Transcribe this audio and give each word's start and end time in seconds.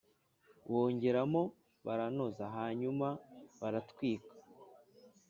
Bongeramo 0.71 1.41
baranoza 1.85 2.43
Hanyuma 2.57 3.07
baratwika! 3.59 4.33